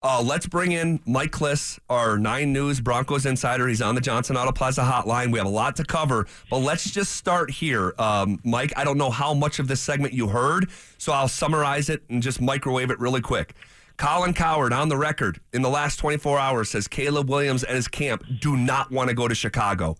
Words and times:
Uh, 0.00 0.22
let's 0.24 0.46
bring 0.46 0.70
in 0.70 1.00
Mike 1.06 1.32
Klis, 1.32 1.76
our 1.90 2.18
Nine 2.18 2.52
News 2.52 2.80
Broncos 2.80 3.26
insider. 3.26 3.66
He's 3.66 3.82
on 3.82 3.96
the 3.96 4.00
Johnson 4.00 4.36
Auto 4.36 4.52
Plaza 4.52 4.82
hotline. 4.82 5.32
We 5.32 5.38
have 5.38 5.46
a 5.46 5.50
lot 5.50 5.74
to 5.76 5.84
cover, 5.84 6.28
but 6.48 6.58
let's 6.58 6.88
just 6.88 7.16
start 7.16 7.50
here. 7.50 7.94
Um, 7.98 8.38
Mike, 8.44 8.72
I 8.76 8.84
don't 8.84 8.96
know 8.96 9.10
how 9.10 9.34
much 9.34 9.58
of 9.58 9.66
this 9.66 9.80
segment 9.80 10.14
you 10.14 10.28
heard, 10.28 10.70
so 10.98 11.12
I'll 11.12 11.26
summarize 11.26 11.88
it 11.88 12.04
and 12.08 12.22
just 12.22 12.40
microwave 12.40 12.92
it 12.92 13.00
really 13.00 13.20
quick. 13.20 13.54
Colin 13.96 14.34
Cowherd 14.34 14.72
on 14.72 14.88
the 14.88 14.96
record 14.96 15.40
in 15.52 15.62
the 15.62 15.68
last 15.68 15.96
24 15.96 16.38
hours 16.38 16.70
says 16.70 16.86
Caleb 16.86 17.28
Williams 17.28 17.64
and 17.64 17.74
his 17.74 17.88
camp 17.88 18.22
do 18.40 18.56
not 18.56 18.92
want 18.92 19.08
to 19.08 19.16
go 19.16 19.26
to 19.26 19.34
Chicago. 19.34 19.96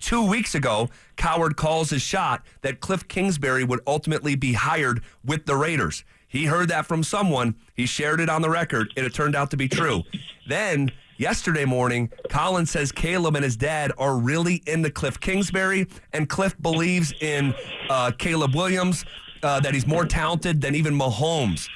Two 0.00 0.26
weeks 0.26 0.54
ago, 0.54 0.88
Cowherd 1.16 1.56
calls 1.56 1.90
his 1.90 2.00
shot 2.00 2.42
that 2.62 2.80
Cliff 2.80 3.06
Kingsbury 3.06 3.64
would 3.64 3.80
ultimately 3.86 4.34
be 4.34 4.54
hired 4.54 5.02
with 5.22 5.44
the 5.44 5.56
Raiders. 5.56 6.04
He 6.32 6.46
heard 6.46 6.70
that 6.70 6.86
from 6.86 7.02
someone. 7.04 7.54
He 7.74 7.84
shared 7.84 8.18
it 8.18 8.30
on 8.30 8.40
the 8.40 8.48
record, 8.48 8.90
and 8.96 9.04
it 9.04 9.12
turned 9.12 9.36
out 9.36 9.50
to 9.50 9.56
be 9.58 9.68
true. 9.68 10.02
Then 10.48 10.90
yesterday 11.18 11.66
morning, 11.66 12.10
Colin 12.30 12.64
says 12.64 12.90
Caleb 12.90 13.36
and 13.36 13.44
his 13.44 13.54
dad 13.54 13.92
are 13.98 14.16
really 14.16 14.62
into 14.66 14.90
Cliff 14.90 15.20
Kingsbury, 15.20 15.86
and 16.14 16.30
Cliff 16.30 16.56
believes 16.62 17.12
in 17.20 17.54
uh, 17.90 18.12
Caleb 18.18 18.54
Williams, 18.54 19.04
uh, 19.42 19.60
that 19.60 19.74
he's 19.74 19.86
more 19.86 20.06
talented 20.06 20.62
than 20.62 20.74
even 20.74 20.94
Mahomes. 20.94 21.68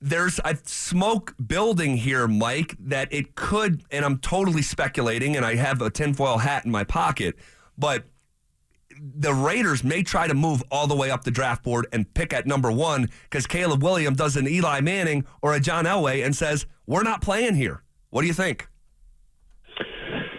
There's 0.00 0.38
a 0.44 0.56
smoke 0.64 1.34
building 1.44 1.96
here, 1.96 2.28
Mike, 2.28 2.76
that 2.78 3.12
it 3.12 3.34
could, 3.34 3.82
and 3.90 4.04
I'm 4.04 4.18
totally 4.18 4.62
speculating, 4.62 5.36
and 5.36 5.44
I 5.44 5.56
have 5.56 5.82
a 5.82 5.90
tinfoil 5.90 6.38
hat 6.38 6.64
in 6.64 6.70
my 6.70 6.84
pocket, 6.84 7.36
but 7.76 8.04
the 9.00 9.32
Raiders 9.32 9.82
may 9.82 10.02
try 10.02 10.26
to 10.26 10.34
move 10.34 10.62
all 10.70 10.86
the 10.86 10.94
way 10.94 11.10
up 11.10 11.24
the 11.24 11.30
draft 11.30 11.62
board 11.62 11.86
and 11.92 12.12
pick 12.12 12.32
at 12.32 12.46
number 12.46 12.70
one 12.70 13.08
because 13.24 13.46
Caleb 13.46 13.82
Williams 13.82 14.18
does 14.18 14.36
an 14.36 14.46
Eli 14.46 14.80
Manning 14.80 15.24
or 15.40 15.54
a 15.54 15.60
John 15.60 15.86
Elway 15.86 16.24
and 16.24 16.36
says, 16.36 16.66
We're 16.86 17.02
not 17.02 17.22
playing 17.22 17.54
here. 17.54 17.82
What 18.10 18.22
do 18.22 18.26
you 18.26 18.34
think? 18.34 18.68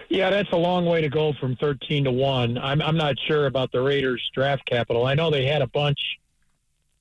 Yeah, 0.08 0.28
that's 0.30 0.50
a 0.52 0.56
long 0.56 0.84
way 0.84 1.00
to 1.00 1.08
go 1.08 1.32
from 1.40 1.56
13 1.56 2.04
to 2.04 2.12
1. 2.12 2.58
I'm, 2.58 2.82
I'm 2.82 2.98
not 2.98 3.14
sure 3.26 3.46
about 3.46 3.72
the 3.72 3.80
Raiders' 3.80 4.22
draft 4.34 4.64
capital. 4.66 5.06
I 5.06 5.14
know 5.14 5.30
they 5.30 5.46
had 5.46 5.62
a 5.62 5.66
bunch 5.68 5.98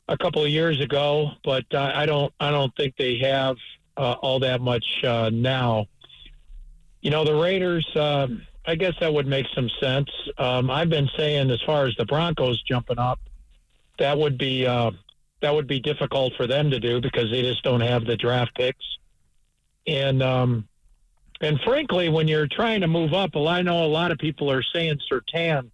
a 0.08 0.18
couple 0.18 0.44
of 0.44 0.50
years 0.50 0.80
ago, 0.80 1.32
but 1.44 1.66
uh, 1.74 1.92
I 1.94 2.06
don't 2.06 2.34
I 2.40 2.52
don't 2.52 2.76
think 2.76 2.96
they 2.98 3.18
have 3.20 3.58
uh, 3.98 4.14
all 4.22 4.40
that 4.40 4.62
much 4.62 4.86
uh, 5.04 5.30
now. 5.32 5.88
You 7.02 7.12
know, 7.12 7.26
the 7.26 7.36
Raiders. 7.36 7.88
Um, 7.96 8.44
I 8.66 8.76
guess 8.76 8.94
that 9.00 9.14
would 9.14 9.28
make 9.28 9.48
some 9.56 9.70
sense. 9.80 10.10
Um, 10.38 10.70
I've 10.70 10.90
been 10.90 11.10
saying, 11.18 11.50
as 11.50 11.62
far 11.66 11.86
as 11.86 11.96
the 11.98 12.06
Broncos 12.06 12.62
jumping 12.64 13.00
up, 13.00 13.20
that 13.98 14.18
would 14.18 14.38
be 14.38 14.66
uh, 14.66 14.92
that 15.42 15.54
would 15.54 15.68
be 15.68 15.80
difficult 15.80 16.34
for 16.36 16.48
them 16.48 16.70
to 16.70 16.80
do 16.80 17.02
because 17.02 17.32
they 17.32 17.42
just 17.42 17.64
don't 17.64 17.82
have 17.82 18.06
the 18.06 18.16
draft 18.16 18.56
picks. 18.56 18.86
And 19.88 20.22
um, 20.22 20.68
and 21.42 21.60
frankly, 21.62 22.10
when 22.10 22.28
you're 22.28 22.48
trying 22.48 22.82
to 22.82 22.88
move 22.88 23.14
up, 23.14 23.32
well, 23.34 23.48
I 23.48 23.64
know 23.64 23.84
a 23.84 23.88
lot 23.88 24.12
of 24.12 24.20
people 24.20 24.52
are 24.52 24.62
saying 24.62 25.00
Surtain, 25.12 25.72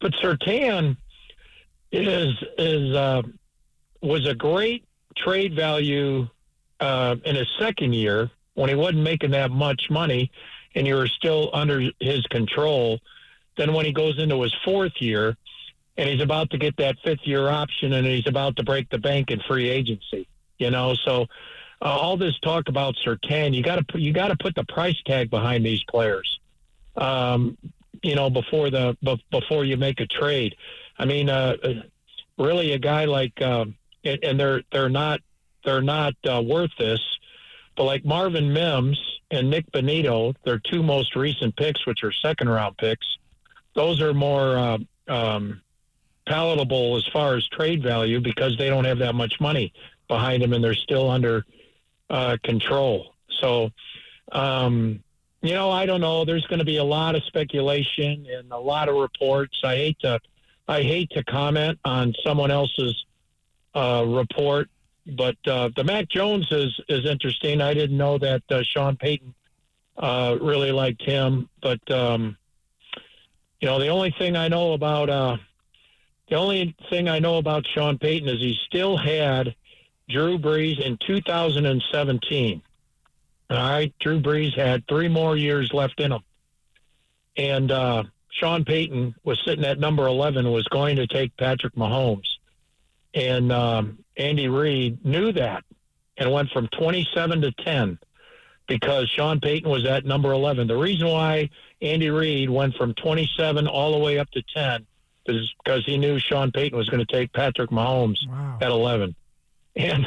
but 0.00 0.12
Surtain 0.22 0.96
is 1.90 2.34
is 2.58 2.94
uh, 2.94 3.22
was 4.02 4.26
a 4.28 4.34
great 4.34 4.84
trade 5.16 5.54
value 5.54 6.28
uh, 6.80 7.16
in 7.24 7.36
his 7.36 7.48
second 7.58 7.94
year 7.94 8.30
when 8.54 8.68
he 8.68 8.74
wasn't 8.74 9.02
making 9.02 9.30
that 9.30 9.50
much 9.50 9.88
money 9.90 10.30
and 10.74 10.86
you 10.86 10.98
are 10.98 11.06
still 11.06 11.50
under 11.52 11.90
his 12.00 12.26
control. 12.26 12.98
Then 13.56 13.72
when 13.72 13.86
he 13.86 13.92
goes 13.92 14.18
into 14.18 14.42
his 14.42 14.54
fourth 14.64 15.00
year 15.00 15.36
and 15.96 16.08
he's 16.08 16.22
about 16.22 16.50
to 16.50 16.58
get 16.58 16.76
that 16.78 16.96
fifth 17.04 17.24
year 17.24 17.48
option 17.48 17.92
and 17.92 18.06
he's 18.06 18.26
about 18.26 18.56
to 18.56 18.64
break 18.64 18.90
the 18.90 18.98
bank 18.98 19.30
in 19.30 19.40
free 19.40 19.68
agency, 19.68 20.26
you 20.58 20.70
know, 20.70 20.94
so 20.94 21.26
uh, 21.82 21.88
all 21.88 22.16
this 22.16 22.38
talk 22.40 22.68
about 22.68 22.96
Surtain, 23.04 23.54
you 23.54 23.62
got 23.62 23.86
to 23.86 24.00
you 24.00 24.12
got 24.12 24.28
to 24.28 24.36
put 24.36 24.54
the 24.54 24.64
price 24.64 25.00
tag 25.04 25.30
behind 25.30 25.64
these 25.64 25.82
players, 25.84 26.40
um, 26.96 27.58
you 28.02 28.14
know, 28.14 28.30
before 28.30 28.70
the 28.70 28.96
before 29.30 29.64
you 29.64 29.76
make 29.76 30.00
a 30.00 30.06
trade. 30.06 30.56
I 30.98 31.04
mean, 31.04 31.28
uh, 31.28 31.56
really, 32.38 32.72
a 32.72 32.78
guy 32.78 33.04
like 33.04 33.40
uh, 33.40 33.66
and, 34.04 34.24
and, 34.24 34.40
they're 34.40 34.62
they're 34.72 34.88
not 34.88 35.20
they're 35.64 35.82
not 35.82 36.14
uh, 36.28 36.42
worth 36.42 36.70
this, 36.78 37.00
but 37.76 37.84
like 37.84 38.04
Marvin 38.04 38.52
Mims 38.52 39.13
and 39.30 39.50
Nik 39.50 39.70
Bonitto, 39.72 40.34
their 40.44 40.58
two 40.58 40.82
most 40.82 41.16
recent 41.16 41.56
picks, 41.56 41.86
which 41.86 42.04
are 42.04 42.12
second 42.12 42.48
round 42.48 42.76
picks, 42.76 43.06
those 43.74 44.00
are 44.00 44.14
more 44.14 44.56
uh, 44.56 44.78
um, 45.08 45.60
palatable 46.26 46.96
as 46.96 47.06
far 47.12 47.34
as 47.34 47.46
trade 47.48 47.82
value 47.82 48.20
because 48.20 48.56
they 48.56 48.68
don't 48.68 48.84
have 48.84 48.98
that 48.98 49.14
much 49.14 49.40
money 49.40 49.72
behind 50.08 50.42
them 50.42 50.52
and 50.52 50.62
they're 50.62 50.74
still 50.74 51.10
under 51.10 51.44
uh, 52.10 52.36
control. 52.44 53.14
So, 53.40 53.70
um, 54.32 55.02
you 55.42 55.54
know, 55.54 55.70
I 55.70 55.86
don't 55.86 56.00
know. 56.00 56.24
There's 56.24 56.46
going 56.46 56.60
to 56.60 56.64
be 56.64 56.78
a 56.78 56.84
lot 56.84 57.16
of 57.16 57.24
speculation 57.24 58.26
and 58.30 58.50
a 58.52 58.58
lot 58.58 58.88
of 58.88 58.96
reports. 58.96 59.60
I 59.62 59.76
hate 59.76 59.98
to, 60.00 60.20
I 60.68 60.82
hate 60.82 61.10
to 61.10 61.24
comment 61.24 61.78
on 61.84 62.14
someone 62.24 62.50
else's 62.50 63.04
uh, 63.74 64.04
report 64.06 64.70
but 65.06 65.36
uh, 65.46 65.70
the 65.76 65.84
Mac 65.84 66.08
Jones 66.08 66.46
is 66.50 66.78
is 66.88 67.04
interesting. 67.04 67.60
I 67.60 67.74
didn't 67.74 67.96
know 67.96 68.18
that 68.18 68.42
uh, 68.50 68.62
Sean 68.62 68.96
Payton 68.96 69.34
uh, 69.96 70.36
really 70.40 70.72
liked 70.72 71.02
him, 71.02 71.48
but 71.60 71.90
um, 71.90 72.36
you 73.60 73.68
know 73.68 73.78
the 73.78 73.88
only 73.88 74.14
thing 74.18 74.36
I 74.36 74.48
know 74.48 74.72
about 74.72 75.10
uh, 75.10 75.36
the 76.28 76.36
only 76.36 76.74
thing 76.90 77.08
I 77.08 77.18
know 77.18 77.38
about 77.38 77.66
Sean 77.66 77.98
Payton 77.98 78.28
is 78.28 78.40
he 78.40 78.56
still 78.66 78.96
had 78.96 79.54
Drew 80.08 80.38
Brees 80.38 80.80
in 80.80 80.98
2017. 81.06 82.62
All 83.50 83.56
right, 83.56 83.92
Drew 84.00 84.20
Brees 84.20 84.56
had 84.56 84.86
three 84.88 85.08
more 85.08 85.36
years 85.36 85.72
left 85.72 86.00
in 86.00 86.12
him, 86.12 86.22
and 87.36 87.70
uh, 87.70 88.04
Sean 88.30 88.64
Payton 88.64 89.14
was 89.22 89.40
sitting 89.44 89.64
at 89.64 89.78
number 89.78 90.06
11, 90.06 90.50
was 90.50 90.66
going 90.68 90.96
to 90.96 91.06
take 91.06 91.36
Patrick 91.36 91.74
Mahomes, 91.74 92.38
and 93.12 93.52
um, 93.52 94.03
Andy 94.16 94.48
Reid 94.48 95.04
knew 95.04 95.32
that 95.32 95.64
and 96.16 96.32
went 96.32 96.50
from 96.50 96.68
27 96.68 97.42
to 97.42 97.52
10 97.52 97.98
because 98.66 99.08
Sean 99.10 99.40
Payton 99.40 99.70
was 99.70 99.84
at 99.84 100.04
number 100.04 100.32
11. 100.32 100.68
The 100.68 100.76
reason 100.76 101.08
why 101.08 101.50
Andy 101.82 102.10
Reid 102.10 102.48
went 102.48 102.76
from 102.76 102.94
27 102.94 103.66
all 103.66 103.92
the 103.92 103.98
way 103.98 104.18
up 104.18 104.30
to 104.30 104.42
10 104.54 104.86
is 105.26 105.54
because 105.64 105.84
he 105.84 105.98
knew 105.98 106.18
Sean 106.18 106.52
Payton 106.52 106.76
was 106.76 106.88
going 106.88 107.04
to 107.04 107.12
take 107.12 107.32
Patrick 107.32 107.70
Mahomes 107.70 108.18
wow. 108.28 108.58
at 108.60 108.70
11. 108.70 109.14
And 109.76 110.06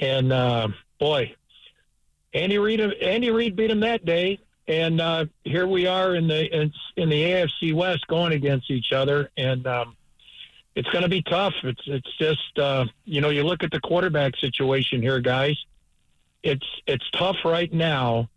and 0.00 0.32
uh, 0.32 0.68
boy, 0.98 1.34
Andy 2.32 2.58
Reid 2.58 2.80
Andy 2.80 3.30
Reid 3.30 3.56
beat 3.56 3.70
him 3.70 3.80
that 3.80 4.04
day. 4.04 4.38
And 4.66 5.00
uh, 5.00 5.26
here 5.44 5.66
we 5.66 5.86
are 5.86 6.14
in 6.14 6.28
the 6.28 6.54
in, 6.54 6.72
in 6.96 7.08
the 7.08 7.22
AFC 7.22 7.72
West 7.72 8.06
going 8.06 8.32
against 8.32 8.70
each 8.70 8.92
other. 8.92 9.30
And 9.36 9.66
um, 9.66 9.96
it's 10.78 10.88
going 10.90 11.02
to 11.02 11.08
be 11.08 11.22
tough. 11.22 11.54
It's 11.64 11.82
it's 11.86 12.16
just 12.18 12.56
uh, 12.56 12.84
you 13.04 13.20
know 13.20 13.30
you 13.30 13.42
look 13.42 13.64
at 13.64 13.72
the 13.72 13.80
quarterback 13.80 14.36
situation 14.36 15.02
here, 15.02 15.18
guys. 15.18 15.56
It's 16.44 16.66
it's 16.86 17.04
tough 17.10 17.38
right 17.44 17.72
now 17.72 18.28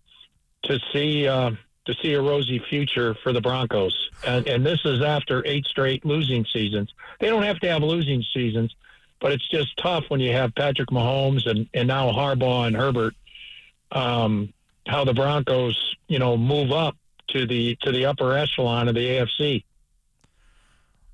to 0.63 0.79
see 0.91 1.27
uh, 1.27 1.51
to 1.85 1.93
see 2.01 2.13
a 2.13 2.21
rosy 2.21 2.57
future 2.57 3.13
for 3.21 3.31
the 3.31 3.41
Broncos, 3.41 4.09
and 4.25 4.47
and 4.47 4.65
this 4.65 4.79
is 4.85 5.03
after 5.03 5.45
eight 5.45 5.67
straight 5.67 6.03
losing 6.03 6.43
seasons. 6.45 6.91
They 7.19 7.29
don't 7.29 7.43
have 7.43 7.59
to 7.59 7.67
have 7.67 7.83
losing 7.83 8.23
seasons, 8.33 8.75
but 9.19 9.31
it's 9.31 9.47
just 9.47 9.77
tough 9.77 10.05
when 10.07 10.19
you 10.19 10.33
have 10.33 10.55
Patrick 10.55 10.89
Mahomes 10.89 11.45
and 11.45 11.69
and 11.75 11.87
now 11.87 12.11
Harbaugh 12.11 12.65
and 12.65 12.75
Herbert. 12.75 13.13
Um, 13.91 14.51
how 14.87 15.03
the 15.03 15.13
Broncos 15.13 15.95
you 16.07 16.17
know 16.17 16.37
move 16.37 16.71
up 16.71 16.97
to 17.27 17.45
the 17.45 17.77
to 17.83 17.91
the 17.91 18.07
upper 18.07 18.33
echelon 18.33 18.87
of 18.87 18.95
the 18.95 19.05
AFC. 19.05 19.63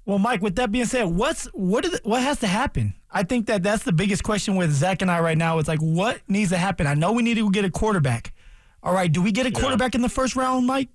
Well, 0.08 0.20
Mike, 0.20 0.42
with 0.42 0.56
that 0.56 0.72
being 0.72 0.86
said, 0.86 1.04
what's 1.04 1.48
what 1.48 1.84
is 1.84 2.00
what 2.04 2.24
has 2.24 2.40
to 2.40 2.48
happen? 2.48 2.94
I 3.12 3.24
think 3.24 3.48
that 3.48 3.62
that's 3.62 3.84
the 3.84 3.92
biggest 3.92 4.24
question 4.24 4.56
with 4.56 4.72
Zach 4.72 5.02
and 5.02 5.12
I 5.12 5.20
right 5.20 5.38
now. 5.38 5.60
It's 5.60 5.68
like 5.68 5.82
what 5.82 6.22
needs 6.30 6.52
to 6.52 6.58
happen. 6.58 6.88
I 6.88 6.94
know 6.94 7.12
we 7.12 7.24
need 7.24 7.36
to 7.36 7.52
get 7.52 7.66
a 7.66 7.70
quarterback. 7.70 8.34
All 8.82 8.94
right, 8.94 9.12
do 9.12 9.22
we 9.22 9.34
get 9.34 9.46
a 9.46 9.52
quarterback 9.52 9.94
yeah. 9.94 9.98
in 9.98 10.02
the 10.04 10.10
first 10.10 10.38
round, 10.38 10.66
Mike? 10.66 10.88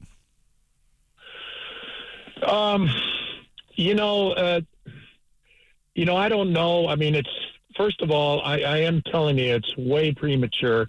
Um, 2.43 2.89
you 3.75 3.95
know, 3.95 4.33
uh, 4.33 4.63
you 5.95 6.07
know, 6.07 6.17
I 6.17 6.31
don't 6.31 6.51
know. 6.51 6.89
I 6.89 6.97
mean, 6.97 7.15
it's 7.15 7.29
first 7.77 8.01
of 8.01 8.11
all, 8.11 8.41
I, 8.41 8.61
I 8.61 8.79
am 8.79 9.03
telling 9.03 9.37
you, 9.37 9.55
it's 9.55 9.77
way 9.77 10.15
premature 10.15 10.89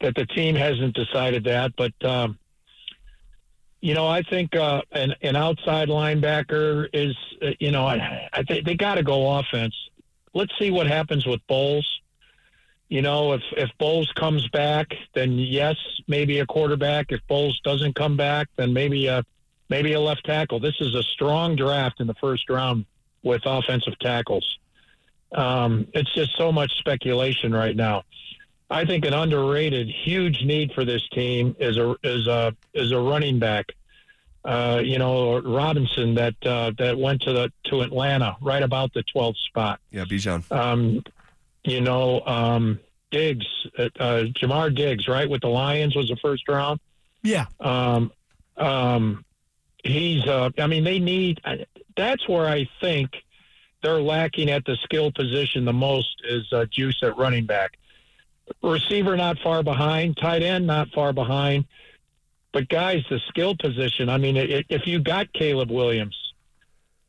that 0.00 0.14
the 0.14 0.24
team 0.24 0.54
hasn't 0.54 0.94
decided 0.94 1.44
that, 1.44 1.72
but. 1.76 1.92
Um, 2.02 2.38
you 3.82 3.94
know, 3.94 4.06
I 4.06 4.22
think 4.22 4.54
uh, 4.54 4.80
an 4.92 5.14
an 5.22 5.34
outside 5.34 5.88
linebacker 5.88 6.88
is, 6.92 7.16
uh, 7.42 7.50
you 7.58 7.72
know, 7.72 7.84
I, 7.84 8.28
I 8.32 8.44
think 8.44 8.64
they 8.64 8.76
got 8.76 8.94
to 8.94 9.02
go 9.02 9.38
offense. 9.38 9.74
Let's 10.32 10.52
see 10.58 10.70
what 10.70 10.86
happens 10.86 11.26
with 11.26 11.40
Bolles. 11.48 12.00
You 12.88 13.02
know, 13.02 13.32
if 13.32 13.42
if 13.56 13.70
Bolles 13.78 14.10
comes 14.14 14.48
back, 14.48 14.94
then 15.14 15.32
yes, 15.32 15.76
maybe 16.06 16.38
a 16.38 16.46
quarterback. 16.46 17.10
If 17.10 17.20
Bolles 17.26 17.60
doesn't 17.64 17.96
come 17.96 18.16
back, 18.16 18.46
then 18.56 18.72
maybe 18.72 19.08
a 19.08 19.24
maybe 19.68 19.94
a 19.94 20.00
left 20.00 20.24
tackle. 20.24 20.60
This 20.60 20.76
is 20.80 20.94
a 20.94 21.02
strong 21.02 21.56
draft 21.56 22.00
in 22.00 22.06
the 22.06 22.14
first 22.14 22.48
round 22.48 22.86
with 23.24 23.42
offensive 23.46 23.98
tackles. 23.98 24.58
Um, 25.32 25.88
it's 25.92 26.14
just 26.14 26.36
so 26.36 26.52
much 26.52 26.70
speculation 26.78 27.52
right 27.52 27.74
now. 27.74 28.04
I 28.72 28.86
think 28.86 29.04
an 29.04 29.12
underrated, 29.12 29.88
huge 29.88 30.42
need 30.44 30.72
for 30.72 30.84
this 30.84 31.06
team 31.10 31.54
is 31.60 31.76
a 31.76 31.94
is 32.02 32.26
a 32.26 32.56
is 32.72 32.90
a 32.90 32.98
running 32.98 33.38
back. 33.38 33.66
Uh, 34.44 34.80
you 34.82 34.98
know, 34.98 35.40
Robinson 35.40 36.14
that 36.14 36.34
uh, 36.44 36.72
that 36.78 36.98
went 36.98 37.20
to 37.22 37.32
the 37.32 37.52
to 37.64 37.82
Atlanta 37.82 38.36
right 38.40 38.62
about 38.62 38.92
the 38.94 39.04
12th 39.14 39.36
spot. 39.36 39.78
Yeah, 39.90 40.04
Bijan. 40.04 40.50
Um, 40.50 41.04
you 41.64 41.80
know, 41.80 42.22
um, 42.26 42.80
Diggs, 43.10 43.46
uh, 43.78 43.90
uh, 44.00 44.24
Jamar 44.40 44.74
Diggs, 44.74 45.06
right 45.06 45.28
with 45.28 45.42
the 45.42 45.48
Lions 45.48 45.94
was 45.94 46.08
the 46.08 46.16
first 46.16 46.48
round. 46.48 46.80
Yeah. 47.22 47.46
Um, 47.60 48.10
um, 48.56 49.24
he's. 49.84 50.26
Uh, 50.26 50.50
I 50.58 50.66
mean, 50.66 50.82
they 50.82 50.98
need. 50.98 51.40
That's 51.94 52.26
where 52.26 52.48
I 52.48 52.68
think 52.80 53.10
they're 53.82 54.00
lacking 54.00 54.50
at 54.50 54.64
the 54.64 54.76
skill 54.76 55.12
position 55.12 55.66
the 55.66 55.72
most 55.72 56.22
is 56.24 56.50
uh, 56.52 56.64
juice 56.70 57.00
at 57.02 57.16
running 57.18 57.44
back. 57.44 57.76
Receiver 58.62 59.16
not 59.16 59.38
far 59.38 59.62
behind, 59.62 60.16
tight 60.16 60.42
end 60.42 60.66
not 60.66 60.88
far 60.90 61.12
behind, 61.12 61.64
but 62.52 62.68
guys, 62.68 63.02
the 63.08 63.18
skill 63.28 63.56
position. 63.56 64.08
I 64.08 64.18
mean, 64.18 64.36
if 64.36 64.86
you 64.86 65.00
got 65.00 65.32
Caleb 65.32 65.70
Williams 65.70 66.16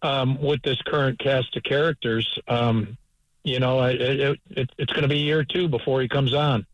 um, 0.01 0.41
with 0.41 0.61
this 0.63 0.81
current 0.85 1.19
cast 1.19 1.55
of 1.57 1.63
characters, 1.63 2.39
um, 2.47 2.97
you 3.43 3.59
know, 3.59 3.83
it, 3.83 4.01
it, 4.01 4.39
it 4.51 4.69
it's 4.77 4.93
going 4.93 5.03
to 5.03 5.09
be 5.09 5.17
year 5.17 5.43
two 5.43 5.67
before 5.67 6.01
he 6.01 6.07
comes 6.07 6.33
on. 6.33 6.65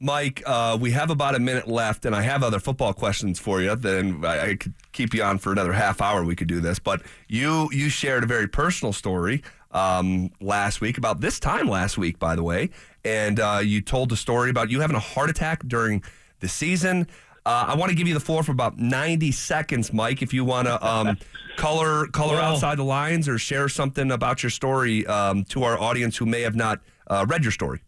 Mike, 0.00 0.42
uh, 0.46 0.78
we 0.80 0.92
have 0.92 1.10
about 1.10 1.34
a 1.34 1.40
minute 1.40 1.66
left, 1.66 2.04
and 2.04 2.14
I 2.14 2.22
have 2.22 2.44
other 2.44 2.60
football 2.60 2.92
questions 2.92 3.40
for 3.40 3.60
you. 3.60 3.74
Then 3.74 4.24
I, 4.24 4.50
I, 4.50 4.54
could 4.54 4.74
keep 4.92 5.12
you 5.12 5.24
on 5.24 5.38
for 5.38 5.50
another 5.50 5.72
half 5.72 6.00
hour. 6.00 6.24
We 6.24 6.36
could 6.36 6.46
do 6.46 6.60
this, 6.60 6.78
but 6.78 7.02
you 7.26 7.68
you 7.72 7.88
shared 7.88 8.22
a 8.22 8.26
very 8.26 8.46
personal 8.46 8.92
story 8.92 9.42
um, 9.72 10.30
last 10.40 10.80
week 10.80 10.98
about 10.98 11.20
this 11.20 11.40
time 11.40 11.68
last 11.68 11.98
week, 11.98 12.18
by 12.18 12.36
the 12.36 12.44
way, 12.44 12.70
and 13.08 13.40
uh, 13.40 13.60
you 13.62 13.80
told 13.80 14.10
the 14.10 14.16
story 14.16 14.50
about 14.50 14.70
you 14.70 14.80
having 14.80 14.96
a 14.96 15.00
heart 15.00 15.30
attack 15.30 15.66
during 15.66 16.02
the 16.40 16.48
season. 16.48 17.08
Uh, 17.46 17.66
I 17.68 17.76
want 17.76 17.88
to 17.88 17.96
give 17.96 18.06
you 18.06 18.12
the 18.12 18.20
floor 18.20 18.42
for 18.42 18.52
about 18.52 18.78
90 18.78 19.32
seconds, 19.32 19.92
Mike, 19.92 20.20
if 20.20 20.34
you 20.34 20.44
want 20.44 20.68
to 20.68 20.86
um, 20.86 21.16
color 21.56 22.06
color 22.08 22.34
well, 22.34 22.52
outside 22.52 22.76
the 22.76 22.84
lines 22.84 23.26
or 23.26 23.38
share 23.38 23.68
something 23.70 24.10
about 24.12 24.42
your 24.42 24.50
story 24.50 25.06
um, 25.06 25.44
to 25.44 25.64
our 25.64 25.78
audience 25.78 26.18
who 26.18 26.26
may 26.26 26.42
have 26.42 26.54
not 26.54 26.80
uh, 27.06 27.24
read 27.26 27.42
your 27.42 27.52
story. 27.52 27.80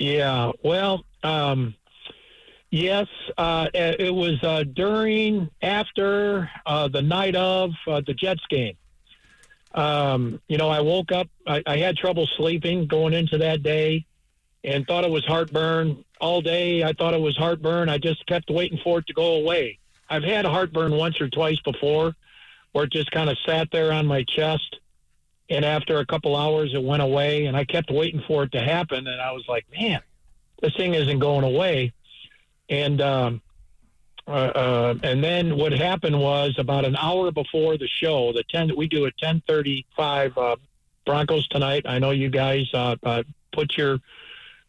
Yeah, 0.00 0.50
well, 0.64 1.04
um, 1.22 1.76
yes, 2.72 3.06
uh, 3.38 3.68
it 3.72 4.12
was 4.12 4.42
uh, 4.42 4.64
during, 4.74 5.48
after 5.62 6.50
uh, 6.66 6.88
the 6.88 7.02
night 7.02 7.36
of 7.36 7.70
uh, 7.86 8.00
the 8.04 8.14
Jets 8.14 8.42
game. 8.50 8.76
Um, 9.74 10.40
you 10.48 10.58
know, 10.58 10.68
I 10.68 10.80
woke 10.80 11.12
up, 11.12 11.28
I, 11.46 11.62
I, 11.66 11.78
had 11.78 11.96
trouble 11.96 12.28
sleeping 12.36 12.86
going 12.86 13.14
into 13.14 13.38
that 13.38 13.62
day 13.62 14.04
and 14.64 14.86
thought 14.86 15.04
it 15.04 15.10
was 15.10 15.24
heartburn 15.24 16.04
all 16.20 16.40
day. 16.40 16.82
I 16.82 16.92
thought 16.92 17.14
it 17.14 17.20
was 17.20 17.36
heartburn. 17.36 17.88
I 17.88 17.98
just 17.98 18.24
kept 18.26 18.50
waiting 18.50 18.78
for 18.82 18.98
it 18.98 19.06
to 19.08 19.12
go 19.12 19.34
away. 19.34 19.78
I've 20.08 20.22
had 20.22 20.44
heartburn 20.44 20.96
once 20.96 21.20
or 21.20 21.28
twice 21.28 21.58
before 21.60 22.14
where 22.72 22.84
it 22.84 22.92
just 22.92 23.10
kind 23.10 23.30
of 23.30 23.36
sat 23.46 23.68
there 23.70 23.92
on 23.92 24.06
my 24.06 24.24
chest. 24.24 24.78
And 25.50 25.64
after 25.64 25.98
a 25.98 26.06
couple 26.06 26.34
hours, 26.36 26.72
it 26.74 26.82
went 26.82 27.02
away. 27.02 27.46
And 27.46 27.56
I 27.56 27.64
kept 27.64 27.90
waiting 27.90 28.22
for 28.26 28.44
it 28.44 28.52
to 28.52 28.60
happen. 28.60 29.06
And 29.06 29.20
I 29.20 29.32
was 29.32 29.44
like, 29.48 29.66
man, 29.70 30.00
this 30.60 30.74
thing 30.76 30.94
isn't 30.94 31.18
going 31.18 31.44
away. 31.44 31.92
And 32.68 33.00
um, 33.02 33.42
uh, 34.26 34.30
uh, 34.30 34.94
and 35.02 35.22
then 35.22 35.56
what 35.56 35.72
happened 35.72 36.18
was 36.18 36.54
about 36.58 36.84
an 36.84 36.96
hour 36.96 37.32
before 37.32 37.76
the 37.76 37.88
show, 37.88 38.32
the 38.32 38.44
ten 38.44 38.74
we 38.76 38.86
do 38.88 39.04
a 39.04 39.10
ten 39.12 39.42
thirty 39.46 39.84
five 39.96 40.38
uh, 40.38 40.56
Broncos 41.04 41.48
tonight. 41.48 41.82
I 41.86 41.98
know 41.98 42.10
you 42.10 42.30
guys 42.30 42.70
uh, 42.72 42.96
uh, 43.02 43.24
put 43.52 43.76
your 43.76 43.98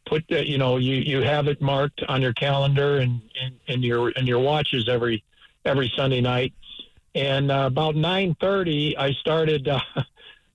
put 0.05 0.23
uh, 0.31 0.37
you 0.37 0.57
know 0.57 0.77
you 0.77 0.95
you 0.95 1.21
have 1.21 1.47
it 1.47 1.61
marked 1.61 2.03
on 2.07 2.21
your 2.21 2.33
calendar 2.33 2.97
and 2.97 3.21
and, 3.41 3.55
and 3.67 3.83
your 3.83 4.11
and 4.15 4.27
your 4.27 4.39
watches 4.39 4.87
every 4.89 5.23
every 5.65 5.91
Sunday 5.95 6.21
night. 6.21 6.53
And 7.15 7.51
uh, 7.51 7.65
about 7.67 7.95
nine 7.95 8.35
thirty, 8.39 8.97
I 8.97 9.11
started 9.13 9.67
uh, 9.67 9.79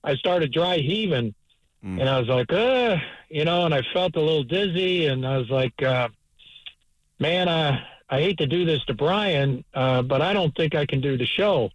I 0.03 0.15
started 0.15 0.51
dry 0.51 0.77
heaving, 0.77 1.33
mm. 1.83 1.99
and 1.99 2.09
I 2.09 2.19
was 2.19 2.27
like, 2.27 2.51
uh, 2.51 2.97
you 3.29 3.45
know, 3.45 3.65
and 3.65 3.73
I 3.73 3.81
felt 3.93 4.15
a 4.15 4.21
little 4.21 4.43
dizzy, 4.43 5.07
and 5.07 5.25
I 5.25 5.37
was 5.37 5.49
like, 5.49 5.81
uh, 5.81 6.09
man, 7.19 7.47
I 7.47 7.85
I 8.09 8.21
hate 8.21 8.39
to 8.39 8.47
do 8.47 8.65
this 8.65 8.83
to 8.85 8.93
Brian, 8.93 9.63
uh, 9.73 10.01
but 10.01 10.21
I 10.21 10.33
don't 10.33 10.55
think 10.55 10.75
I 10.75 10.85
can 10.85 10.99
do 10.99 11.17
the 11.17 11.25
show. 11.25 11.69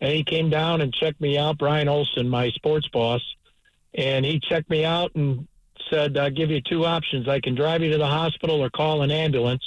And 0.00 0.12
he 0.12 0.24
came 0.24 0.50
down 0.50 0.80
and 0.80 0.92
checked 0.92 1.20
me 1.20 1.38
out, 1.38 1.58
Brian 1.58 1.88
Olson, 1.88 2.28
my 2.28 2.50
sports 2.50 2.88
boss, 2.88 3.22
and 3.94 4.24
he 4.24 4.38
checked 4.38 4.68
me 4.70 4.84
out 4.84 5.14
and 5.14 5.48
said, 5.90 6.16
"I'll 6.16 6.30
give 6.30 6.50
you 6.50 6.60
two 6.60 6.84
options. 6.84 7.28
I 7.28 7.40
can 7.40 7.54
drive 7.54 7.82
you 7.82 7.90
to 7.90 7.98
the 7.98 8.06
hospital 8.06 8.62
or 8.62 8.70
call 8.70 9.02
an 9.02 9.10
ambulance." 9.10 9.64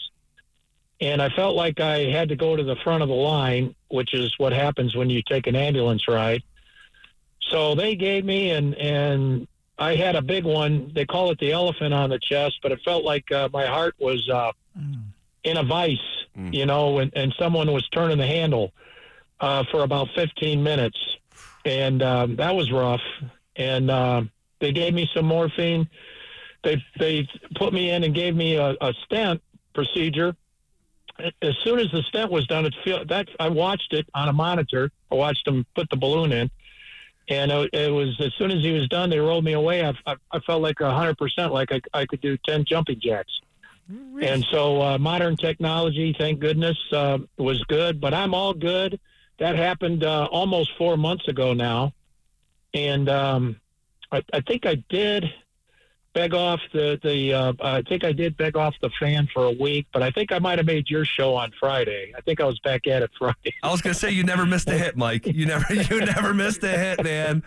And 1.00 1.22
I 1.22 1.30
felt 1.30 1.56
like 1.56 1.80
I 1.80 2.06
had 2.06 2.30
to 2.30 2.36
go 2.36 2.56
to 2.56 2.64
the 2.64 2.76
front 2.78 3.04
of 3.04 3.10
the 3.10 3.16
line, 3.16 3.76
which 3.90 4.14
is 4.14 4.34
what 4.38 4.52
happens 4.52 4.96
when 4.96 5.10
you 5.10 5.22
take 5.22 5.46
an 5.46 5.56
ambulance 5.56 6.08
ride. 6.08 6.42
So 7.50 7.76
they 7.76 7.96
gave 7.96 8.26
me, 8.26 8.52
and 8.52 8.74
and 8.76 9.48
I 9.78 9.96
had 9.96 10.16
a 10.16 10.22
big 10.22 10.44
one. 10.44 10.92
They 10.94 11.06
call 11.06 11.32
it 11.32 11.40
the 11.40 11.52
elephant 11.52 11.94
on 11.94 12.10
the 12.10 12.20
chest, 12.20 12.60
but 12.64 12.72
it 12.72 12.80
felt 12.84 13.04
like 13.04 13.32
uh, 13.32 13.50
my 13.54 13.66
heart 13.66 13.96
was 14.00 14.28
uh, 14.30 14.52
mm. 14.78 15.04
in 15.44 15.58
a 15.58 15.64
vice, 15.64 15.98
mm. 16.38 16.54
you 16.54 16.66
know, 16.66 17.00
and, 17.00 17.12
and 17.16 17.34
someone 17.38 17.72
was 17.72 17.88
turning 17.90 18.18
the 18.18 18.26
handle 18.26 18.74
uh, 19.40 19.64
for 19.72 19.84
about 19.84 20.10
15 20.16 20.64
minutes. 20.64 20.98
And 21.64 22.02
um, 22.02 22.36
that 22.38 22.56
was 22.56 22.72
rough. 22.72 23.02
And 23.56 23.92
uh, 23.92 24.24
they 24.60 24.72
gave 24.72 24.94
me 24.94 25.10
some 25.14 25.26
morphine. 25.26 25.90
They, 26.64 26.84
they 27.00 27.28
put 27.56 27.74
me 27.74 27.92
in 27.92 28.04
and 28.04 28.14
gave 28.14 28.36
me 28.36 28.56
a, 28.56 28.76
a 28.82 28.94
stent 29.06 29.42
procedure. 29.74 30.36
As 31.42 31.56
soon 31.64 31.80
as 31.80 31.90
the 31.92 32.04
stent 32.04 32.32
was 32.32 32.46
done, 32.48 32.66
it 32.66 32.76
feel 32.84 33.04
that 33.06 33.28
I 33.40 33.50
watched 33.50 33.94
it 33.94 34.08
on 34.14 34.30
a 34.30 34.34
monitor. 34.34 34.92
I 35.12 35.16
watched 35.16 35.46
them 35.46 35.66
put 35.76 35.90
the 35.90 35.98
balloon 35.98 36.32
in 36.32 36.52
and 37.30 37.52
it, 37.52 37.92
was 37.92 38.20
as 38.20 38.34
soon 38.38 38.52
as 38.52 38.64
he 38.64 38.72
was 38.72 38.88
done, 38.88 39.10
they 39.10 39.20
rolled 39.20 39.44
me 39.44 39.54
away. 39.54 39.86
I, 39.86 39.94
I, 40.06 40.16
I 40.32 40.40
felt 40.40 40.62
like 40.62 40.80
hundred 40.80 41.18
percent, 41.18 41.52
like 41.52 41.72
I, 41.72 41.82
I 41.94 42.06
could 42.06 42.22
do 42.22 42.38
ten 42.46 42.64
jumping 42.66 43.00
jacks. 43.00 43.42
Really? 43.90 44.28
And 44.28 44.46
so 44.52 44.82
uh, 44.82 44.98
modern 44.98 45.38
technology, 45.38 46.16
thank 46.18 46.40
goodness, 46.40 46.78
uh, 46.92 47.20
was 47.38 47.62
good. 47.64 48.00
But 48.00 48.14
I'm 48.14 48.34
all 48.34 48.54
good. 48.54 49.00
That 49.40 49.56
happened 49.56 50.04
uh, 50.04 50.28
almost 50.32 50.72
four 50.78 50.98
months 50.98 51.28
ago 51.28 51.54
now, 51.54 51.94
and 52.74 53.10
um, 53.10 53.60
I, 54.12 54.24
I 54.34 54.42
think 54.42 54.66
I 54.66 54.76
did 54.90 55.26
beg 56.18 56.34
off 56.34 56.60
the 56.74 57.00
the. 57.04 57.34
Uh, 57.34 57.54
I 57.62 57.82
think 57.84 58.04
I 58.04 58.12
did 58.12 58.36
beg 58.38 58.58
off 58.58 58.74
the 58.82 58.90
fan 59.00 59.28
for 59.32 59.46
a 59.46 59.52
week, 59.52 59.86
but 59.94 60.02
I 60.02 60.10
think 60.10 60.32
I 60.32 60.40
might 60.40 60.58
have 60.58 60.66
made 60.66 60.90
your 60.90 61.06
show 61.06 61.36
on 61.36 61.52
Friday. 61.60 62.12
I 62.18 62.22
think 62.22 62.42
I 62.42 62.46
was 62.46 62.60
back 62.60 62.88
at 62.88 63.04
it 63.04 63.12
Friday. 63.20 63.54
I 63.62 63.72
was 63.72 63.82
gonna 63.82 63.94
say 63.94 64.12
you 64.12 64.24
never 64.24 64.46
missed 64.46 64.68
a 64.70 64.78
hit, 64.78 64.98
Mike. 64.98 65.28
You 65.28 65.46
never 65.46 65.74
you 65.74 66.00
never 66.06 66.34
missed 66.34 66.64
a 66.64 66.70
hit, 66.70 67.04
man. 67.04 67.44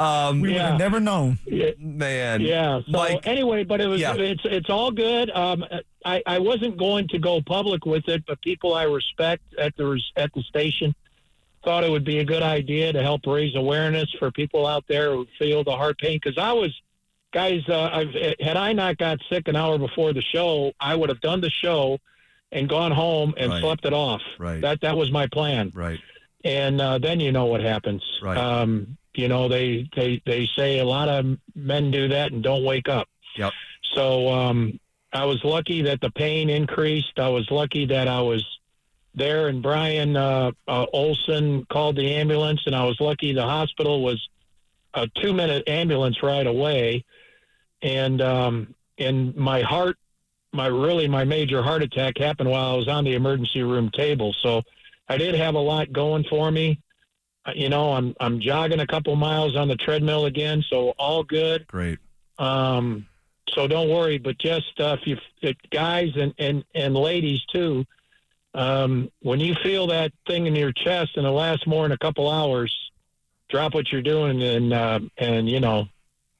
Um, 0.00 0.40
we 0.40 0.54
yeah. 0.54 0.76
never 0.76 0.98
known, 0.98 1.38
yeah. 1.46 1.70
man. 1.78 2.40
Yeah. 2.40 2.80
So 2.80 2.90
Mike, 2.92 3.26
anyway, 3.26 3.64
but 3.64 3.80
it 3.80 3.86
was 3.86 4.00
yeah. 4.00 4.14
it's 4.14 4.42
it's 4.44 4.70
all 4.70 4.90
good. 4.90 5.30
Um, 5.30 5.64
I 6.04 6.22
I 6.26 6.38
wasn't 6.40 6.76
going 6.76 7.08
to 7.08 7.18
go 7.18 7.40
public 7.40 7.86
with 7.86 8.08
it, 8.08 8.24
but 8.26 8.40
people 8.42 8.74
I 8.74 8.84
respect 8.84 9.42
at 9.58 9.76
the 9.76 10.00
at 10.16 10.32
the 10.34 10.42
station 10.42 10.94
thought 11.64 11.84
it 11.84 11.90
would 11.90 12.04
be 12.04 12.18
a 12.18 12.24
good 12.24 12.42
idea 12.42 12.92
to 12.92 13.02
help 13.02 13.26
raise 13.26 13.54
awareness 13.54 14.10
for 14.18 14.30
people 14.30 14.66
out 14.66 14.84
there 14.88 15.12
who 15.12 15.26
feel 15.38 15.64
the 15.64 15.76
heart 15.76 15.98
pain 15.98 16.20
because 16.22 16.38
I 16.38 16.52
was 16.52 16.72
guys, 17.32 17.62
uh, 17.68 17.90
I've, 17.92 18.36
had 18.40 18.56
I 18.56 18.72
not 18.72 18.98
got 18.98 19.18
sick 19.30 19.48
an 19.48 19.56
hour 19.56 19.78
before 19.78 20.12
the 20.12 20.22
show, 20.22 20.72
I 20.80 20.94
would 20.94 21.08
have 21.08 21.20
done 21.20 21.40
the 21.40 21.50
show 21.50 21.98
and 22.52 22.68
gone 22.68 22.92
home 22.92 23.34
and 23.36 23.52
right. 23.52 23.60
slept 23.60 23.84
it 23.84 23.92
off. 23.92 24.22
Right. 24.38 24.60
That 24.60 24.80
that 24.80 24.96
was 24.96 25.10
my 25.10 25.26
plan. 25.26 25.70
Right. 25.74 26.00
And 26.44 26.80
uh, 26.80 26.98
then 26.98 27.20
you 27.20 27.32
know 27.32 27.46
what 27.46 27.60
happens. 27.60 28.02
Right. 28.22 28.38
Um, 28.38 28.96
you 29.14 29.28
know 29.28 29.48
they 29.48 29.88
they 29.96 30.22
they 30.24 30.48
say 30.56 30.78
a 30.78 30.84
lot 30.84 31.08
of 31.08 31.38
men 31.54 31.90
do 31.90 32.08
that 32.08 32.32
and 32.32 32.42
don't 32.42 32.64
wake 32.64 32.88
up. 32.88 33.08
Yep. 33.36 33.52
So 33.94 34.28
um, 34.28 34.78
I 35.12 35.24
was 35.24 35.42
lucky 35.44 35.82
that 35.82 36.00
the 36.00 36.10
pain 36.10 36.50
increased. 36.50 37.18
I 37.18 37.28
was 37.28 37.50
lucky 37.50 37.86
that 37.86 38.08
I 38.08 38.20
was 38.20 38.44
there, 39.18 39.48
and 39.48 39.62
Brian 39.62 40.16
uh, 40.16 40.52
uh, 40.66 40.86
Olson 40.92 41.66
called 41.70 41.96
the 41.96 42.14
ambulance, 42.14 42.62
and 42.66 42.74
I 42.74 42.84
was 42.84 42.98
lucky 43.00 43.32
the 43.32 43.42
hospital 43.42 44.02
was 44.02 44.28
a 44.94 45.06
two 45.06 45.32
minute 45.32 45.68
ambulance 45.68 46.22
ride 46.22 46.46
away 46.46 47.04
and 47.82 48.20
um, 48.20 48.74
and 48.98 49.34
my 49.36 49.62
heart, 49.62 49.96
my 50.52 50.66
really 50.66 51.08
my 51.08 51.24
major 51.24 51.62
heart 51.62 51.82
attack 51.82 52.18
happened 52.18 52.50
while 52.50 52.74
I 52.74 52.76
was 52.76 52.88
on 52.88 53.04
the 53.04 53.14
emergency 53.14 53.62
room 53.62 53.90
table. 53.90 54.34
So 54.42 54.62
I 55.08 55.16
did 55.16 55.34
have 55.34 55.54
a 55.54 55.60
lot 55.60 55.92
going 55.92 56.24
for 56.24 56.50
me. 56.50 56.80
Uh, 57.44 57.52
you 57.54 57.68
know, 57.68 57.92
I'm 57.92 58.14
I'm 58.20 58.40
jogging 58.40 58.80
a 58.80 58.86
couple 58.86 59.14
miles 59.16 59.56
on 59.56 59.68
the 59.68 59.76
treadmill 59.76 60.26
again, 60.26 60.64
so 60.68 60.90
all 60.98 61.22
good. 61.22 61.66
Great. 61.66 61.98
Um, 62.38 63.06
so 63.50 63.66
don't 63.66 63.88
worry, 63.88 64.18
but 64.18 64.38
just 64.38 64.78
uh, 64.80 64.96
if 65.00 65.06
you 65.06 65.16
if 65.40 65.56
guys 65.70 66.10
and 66.16 66.34
and 66.38 66.64
and 66.74 66.94
ladies 66.94 67.44
too, 67.52 67.84
um, 68.54 69.10
when 69.20 69.40
you 69.40 69.54
feel 69.62 69.86
that 69.88 70.12
thing 70.26 70.46
in 70.46 70.54
your 70.56 70.72
chest 70.72 71.16
and 71.16 71.26
it 71.26 71.30
lasts 71.30 71.66
more 71.66 71.84
than 71.84 71.92
a 71.92 71.98
couple 71.98 72.28
hours, 72.30 72.74
drop 73.48 73.74
what 73.74 73.90
you're 73.92 74.02
doing 74.02 74.42
and 74.42 74.72
uh, 74.72 75.00
and 75.18 75.48
you 75.48 75.60
know 75.60 75.88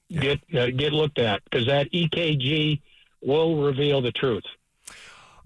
yeah. 0.09 0.21
get 0.21 0.41
uh, 0.55 0.67
get 0.67 0.93
looked 0.93 1.19
at 1.19 1.43
because 1.45 1.67
that 1.67 1.91
EKG 1.93 2.81
will 3.23 3.63
reveal 3.63 4.01
the 4.01 4.13
truth. 4.13 4.45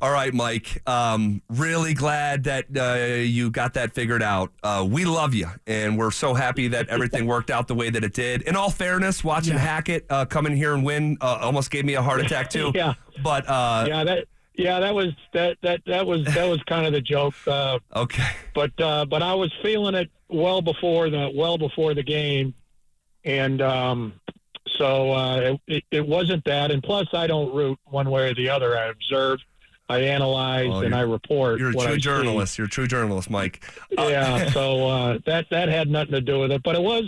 All 0.01 0.11
right, 0.11 0.35
Mike. 0.35 0.83
Um, 0.89 1.43
really 1.49 1.95
glad 1.95 2.43
that 2.45 2.65
uh, 2.77 3.15
you 3.23 3.53
got 3.53 3.75
that 3.75 3.95
figured 3.95 4.21
out. 4.23 4.51
Uh, 4.61 4.85
we 4.89 5.05
love 5.05 5.33
you, 5.33 5.47
and 5.69 5.97
we're 5.97 6.11
so 6.11 6.35
happy 6.35 6.67
that 6.69 6.89
everything 6.89 7.25
worked 7.27 7.51
out 7.53 7.69
the 7.69 7.77
way 7.77 7.89
that 7.89 8.03
it 8.03 8.13
did. 8.13 8.43
In 8.43 8.57
all 8.57 8.69
fairness, 8.69 9.23
watching 9.23 9.53
Yeah. 9.53 9.61
Hackett 9.61 10.07
uh, 10.11 10.25
come 10.25 10.47
in 10.47 10.57
here 10.57 10.75
and 10.75 10.85
win 10.85 11.19
uh, 11.21 11.39
almost 11.43 11.71
gave 11.71 11.85
me 11.85 11.95
a 11.95 12.03
heart 12.03 12.21
attack 12.21 12.51
too. 12.51 12.73
Yeah. 12.75 12.95
But 13.23 13.49
uh, 13.49 13.85
Yeah, 13.87 14.03
that 14.03 14.25
yeah, 14.55 14.81
that 14.81 14.95
was 14.95 15.13
that 15.33 15.57
that 15.63 15.81
that 15.87 16.07
was 16.07 16.25
that 16.27 16.49
was 16.49 16.63
kind 16.65 16.87
of 16.87 16.93
the 16.93 17.01
joke. 17.01 17.35
Uh, 17.47 17.79
okay. 17.97 18.31
but 18.55 18.79
uh, 18.81 19.05
but 19.07 19.23
I 19.23 19.35
was 19.35 19.53
feeling 19.63 19.95
it 19.95 20.11
well 20.29 20.63
before 20.63 21.11
the 21.11 21.31
well 21.35 21.59
before 21.59 21.95
the 21.95 22.03
game, 22.03 22.55
and 23.25 23.63
um, 23.63 24.15
so 24.79 25.13
uh, 25.13 25.57
it, 25.67 25.85
it, 25.91 26.07
wasn't 26.07 26.45
that. 26.45 26.71
And 26.71 26.83
plus, 26.83 27.07
I 27.13 27.27
don't 27.27 27.55
root 27.55 27.79
one 27.85 28.11
way 28.11 28.31
or 28.31 28.35
the 28.35 28.49
other. 28.49 28.77
I 28.77 28.87
observe, 28.87 29.41
I 29.89 30.01
analyze, 30.01 30.71
Oh, 30.71 30.81
and 30.81 30.95
I 30.95 31.01
report. 31.01 31.59
You're 31.59 31.71
a 31.71 31.75
what 31.75 31.87
I 31.87 31.91
true 31.91 31.97
see. 31.97 32.01
journalist. 32.01 32.59
You're 32.59 32.67
a 32.67 32.71
true 32.71 32.87
journalist, 32.87 33.31
Mike. 33.31 33.65
Uh, 33.97 34.09
Yeah, 34.09 34.51
so 34.53 34.89
uh, 34.89 35.19
that 35.27 35.47
that 35.51 35.69
had 35.69 35.89
nothing 35.89 36.13
to 36.13 36.21
do 36.21 36.41
with 36.41 36.53
it, 36.53 36.63
but 36.63 36.75
it 36.75 36.83
was 36.83 37.05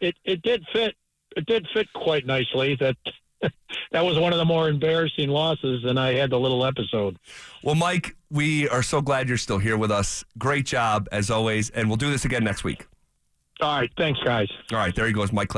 it 0.00 0.16
it 0.24 0.42
did 0.42 0.64
fit 0.72 0.94
it 1.36 1.46
did 1.46 1.66
fit 1.72 1.92
quite 1.94 2.26
nicely. 2.26 2.76
That 2.76 2.96
that 3.92 4.04
was 4.04 4.18
one 4.18 4.32
of 4.32 4.38
the 4.38 4.44
more 4.44 4.68
embarrassing 4.68 5.28
losses, 5.28 5.84
and 5.84 5.98
I 5.98 6.14
had 6.14 6.30
the 6.30 6.40
little 6.40 6.64
episode. 6.64 7.18
Well, 7.62 7.74
Mike, 7.74 8.16
we 8.30 8.68
are 8.68 8.82
so 8.82 9.00
glad 9.00 9.28
you're 9.28 9.38
still 9.38 9.58
here 9.58 9.76
with 9.76 9.90
us. 9.90 10.24
Great 10.38 10.66
job 10.66 11.08
as 11.12 11.30
always, 11.30 11.70
and 11.70 11.88
we'll 11.88 11.96
do 11.96 12.10
this 12.10 12.24
again 12.24 12.44
next 12.44 12.64
week. 12.64 12.86
All 13.60 13.78
right, 13.78 13.90
thanks, 13.96 14.20
guys. 14.22 14.48
All 14.70 14.78
right, 14.78 14.94
there 14.94 15.06
he 15.06 15.12
goes, 15.12 15.32
Mike. 15.32 15.48